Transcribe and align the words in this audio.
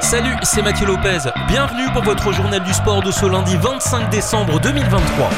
Salut, 0.00 0.34
c'est 0.42 0.60
Mathieu 0.60 0.86
Lopez. 0.86 1.18
Bienvenue 1.46 1.88
pour 1.92 2.02
votre 2.02 2.32
journal 2.32 2.64
du 2.64 2.72
sport 2.72 3.00
de 3.00 3.12
ce 3.12 3.26
lundi 3.26 3.56
25 3.56 4.10
décembre 4.10 4.58
2023. 4.58 5.30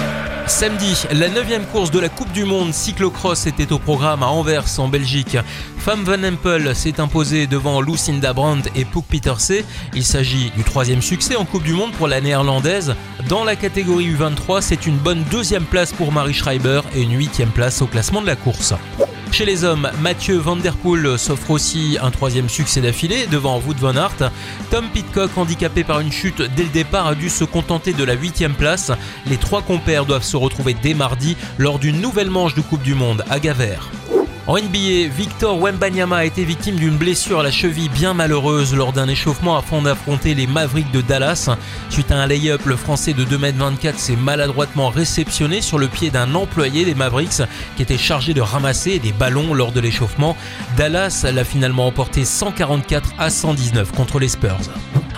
Samedi, 0.47 1.05
la 1.13 1.29
9 1.29 1.71
course 1.71 1.91
de 1.91 2.01
la 2.01 2.09
Coupe 2.09 2.33
du 2.33 2.47
Monde 2.47 2.73
cyclocross 2.73 3.47
était 3.47 3.71
au 3.71 3.79
programme 3.79 4.23
à 4.23 4.29
Anvers 4.29 4.65
en 4.79 4.89
Belgique. 4.89 5.37
Femme 5.77 6.05
Van 6.05 6.25
Empel 6.25 6.75
s'est 6.75 7.01
imposée 7.01 7.47
devant 7.47 7.83
Lucinda 7.83 8.33
Brandt 8.33 8.71
et 8.75 8.87
Pook 8.87 9.05
Peterse. 9.05 9.53
Il 9.93 10.07
s'agit 10.07 10.51
du 10.57 10.65
troisième 10.65 11.03
succès 11.03 11.37
en 11.37 11.45
Coupe 11.45 11.65
du 11.65 11.75
Monde 11.75 11.93
pour 11.93 12.09
la 12.09 12.23
néerlandaise. 12.23 12.95
Dans 13.29 13.45
la 13.45 13.57
catégorie 13.57 14.11
U23, 14.11 14.63
c'est 14.63 14.87
une 14.87 14.97
bonne 14.97 15.23
deuxième 15.31 15.65
place 15.65 15.93
pour 15.93 16.13
Marie 16.13 16.33
Schreiber 16.33 16.81
et 16.95 17.03
une 17.03 17.15
huitième 17.15 17.51
place 17.51 17.83
au 17.83 17.87
classement 17.87 18.23
de 18.23 18.27
la 18.27 18.37
course. 18.37 18.73
Chez 19.37 19.45
les 19.45 19.65
hommes, 19.65 19.91
Mathieu 20.01 20.39
Van 20.39 20.57
Der 20.57 20.73
s'offre 21.19 21.51
aussi 21.51 21.99
un 22.01 22.11
troisième 22.11 22.49
succès 22.49 22.81
d'affilée 22.81 23.27
devant 23.27 23.61
Wood 23.61 23.77
Van 23.77 23.95
Aert. 23.95 24.33
Tom 24.71 24.87
Pitcock, 24.89 25.37
handicapé 25.37 25.85
par 25.85 26.01
une 26.01 26.11
chute 26.11 26.41
dès 26.57 26.63
le 26.63 26.71
départ, 26.71 27.09
a 27.09 27.15
dû 27.15 27.29
se 27.29 27.45
contenter 27.45 27.93
de 27.93 28.03
la 28.03 28.15
huitième 28.15 28.55
place. 28.55 28.93
Les 29.27 29.37
trois 29.37 29.61
compères 29.61 30.07
doivent 30.07 30.23
se 30.23 30.39
retrouver 30.39 30.75
dès 30.83 30.95
mardi 30.95 31.37
lors 31.59 31.79
d'une 31.79 32.01
nouvelle 32.01 32.31
manche 32.31 32.55
de 32.55 32.63
Coupe 32.63 32.83
du 32.83 32.95
Monde 32.95 33.27
à 33.29 33.39
Gavert. 33.39 33.91
En 34.49 34.59
NBA, 34.59 35.09
Victor 35.09 35.61
Wembanyama 35.61 36.19
a 36.19 36.25
été 36.25 36.45
victime 36.45 36.77
d'une 36.77 36.97
blessure 36.97 37.41
à 37.41 37.43
la 37.43 37.51
cheville 37.51 37.89
bien 37.89 38.15
malheureuse 38.15 38.77
lors 38.77 38.93
d'un 38.93 39.09
échauffement 39.09 39.57
afin 39.57 39.83
d'affronter 39.83 40.35
les 40.35 40.47
Mavericks 40.47 40.93
de 40.93 41.01
Dallas. 41.01 41.51
Suite 41.91 42.13
à 42.13 42.19
un 42.23 42.29
lay-up, 42.29 42.61
le 42.65 42.77
Français 42.77 43.13
de 43.13 43.25
2m24 43.25 43.97
s'est 43.97 44.15
maladroitement 44.15 44.89
réceptionné 44.89 45.61
sur 45.61 45.81
le 45.81 45.89
pied 45.89 46.11
d'un 46.11 46.37
employé 46.37 46.85
des 46.85 46.95
Mavericks 46.95 47.43
qui 47.77 47.83
était 47.83 47.99
chargé 47.99 48.35
de 48.35 48.41
ramasser 48.41 49.01
des 49.01 49.13
ballons 49.13 49.53
lors 49.53 49.73
de 49.73 49.81
l'échauffement. 49.81 50.37
Dallas 50.77 51.27
l'a 51.35 51.45
finalement 51.45 51.89
emporté 51.89 52.25
144 52.25 53.15
à 53.19 53.31
119 53.31 53.91
contre 53.91 54.21
les 54.21 54.29
Spurs. 54.29 54.61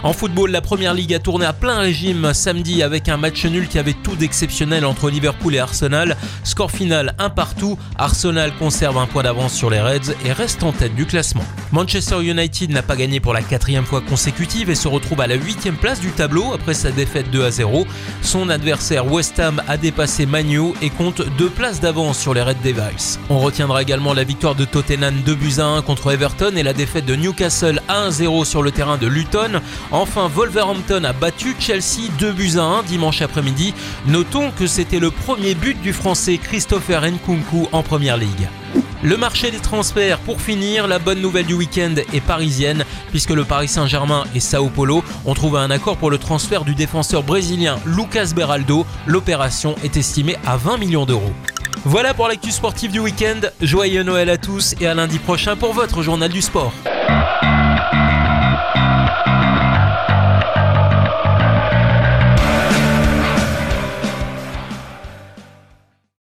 En 0.05 0.13
football, 0.13 0.53
la 0.53 0.61
première 0.61 0.95
ligue 0.95 1.13
a 1.13 1.19
tourné 1.19 1.45
à 1.45 1.53
plein 1.53 1.79
régime 1.79 2.33
samedi 2.33 2.85
avec 2.85 3.09
un 3.09 3.17
match 3.17 3.45
nul 3.45 3.67
qui 3.67 3.81
avait 3.81 3.95
tout 3.95 4.15
d'exceptionnel 4.15 4.85
entre 4.85 5.11
Liverpool 5.11 5.57
et 5.57 5.59
Arsenal. 5.59 6.17
Score 6.45 6.71
final 6.71 7.15
un 7.19 7.31
partout. 7.31 7.77
Arsenal 7.97 8.53
conserve 8.55 8.97
un 8.97 9.07
point 9.07 9.25
d'avance 9.25 9.53
sur 9.53 9.71
les 9.71 9.81
Reds 9.81 10.15
et 10.25 10.33
reste 10.33 10.63
en 10.63 10.71
tête 10.71 10.95
du 10.95 11.05
classement. 11.05 11.43
Manchester 11.73 12.23
United 12.23 12.71
n'a 12.71 12.83
pas 12.83 12.95
gagné 12.95 13.19
pour 13.19 13.33
la 13.33 13.43
quatrième 13.43 13.85
fois 13.85 14.01
consécutive 14.01 14.71
et 14.71 14.77
se 14.77 14.87
retrouve 14.87 15.21
à 15.21 15.27
la 15.27 15.35
huitième 15.35 15.77
place 15.77 16.01
du 16.01 16.11
tableau 16.11 16.53
après 16.55 16.75
sa 16.75 16.93
défaite 16.93 17.31
2 17.33 17.45
à 17.45 17.51
0. 17.51 17.85
Son 18.23 18.51
adversaire 18.51 19.11
West 19.11 19.41
Ham 19.41 19.61
a 19.67 19.77
dépassé 19.77 20.27
Manu 20.27 20.75
et 20.81 20.91
compte 20.91 21.23
deux 21.37 21.51
places 21.51 21.81
d'avance 21.81 22.19
sur 22.19 22.35
les 22.35 22.43
Red 22.43 22.59
Devils. 22.63 23.19
On 23.31 23.41
retiendra 23.41 23.83
également 23.83 24.15
la 24.15 24.25
victoire 24.25 24.55
de 24.55 24.65
Tottenham 24.65 25.23
2 25.27 25.35
buts 25.35 25.55
à 25.59 25.65
1 25.65 25.83
contre 25.83 26.13
Everton 26.13 26.53
et 26.57 26.63
la 26.63 26.73
défaite 26.73 27.05
de 27.05 27.17
Newcastle 27.17 27.83
1-0 27.89 28.45
sur 28.45 28.63
le 28.63 28.71
terrain 28.71 28.97
de 28.97 29.09
Luton. 29.09 29.61
Enfin, 29.91 30.29
Wolverhampton 30.29 31.05
a 31.05 31.13
battu 31.13 31.57
Chelsea 31.59 32.11
2 32.19 32.33
buts 32.33 32.59
à 32.59 32.63
1 32.63 32.83
dimanche 32.83 33.23
après-midi. 33.23 33.75
Notons 34.07 34.51
que 34.51 34.67
c'était 34.67 34.99
le 34.99 35.11
premier 35.11 35.55
but 35.55 35.81
du 35.81 35.93
français 35.93 36.39
Christopher 36.39 37.03
Nkunku 37.03 37.69
en 37.73 37.83
première 37.83 38.17
ligue. 38.17 38.49
Le 39.03 39.17
marché 39.17 39.53
des 39.53 39.61
transferts, 39.61 40.19
pour 40.19 40.41
finir, 40.41 40.89
la 40.89 40.99
bonne 40.99 41.21
nouvelle 41.21 41.47
du 41.47 41.55
week-end 41.55 41.95
est 42.13 42.21
parisienne, 42.21 42.85
puisque 43.11 43.31
le 43.31 43.45
Paris 43.45 43.69
Saint-Germain 43.69 44.25
et 44.35 44.41
Sao 44.41 44.69
Paulo 44.69 45.05
ont 45.25 45.35
trouvé 45.35 45.61
un 45.61 45.71
accord 45.71 45.97
pour 45.97 46.11
le 46.11 46.19
transfert 46.19 46.65
du 46.65 46.75
défenseur 46.75 47.23
brésilien 47.23 47.79
Lucas 47.87 48.33
Beraldo. 48.35 48.85
L'opération 49.07 49.77
est 49.85 49.97
estimée 49.97 50.37
à 50.45 50.57
20 50.57 50.79
millions 50.79 51.07
d'euros. 51.07 51.33
Voilà 51.85 52.13
pour 52.13 52.27
l'actu 52.27 52.51
sportive 52.51 52.91
du 52.91 52.99
week-end. 52.99 53.41
Joyeux 53.63 54.03
Noël 54.03 54.29
à 54.31 54.37
tous 54.37 54.75
et 54.81 54.89
à 54.89 54.95
lundi 54.95 55.21
prochain 55.21 55.55
pour 55.55 55.73
votre 55.73 56.03
journal 56.03 56.31
du 56.31 56.43
sport. 56.43 56.73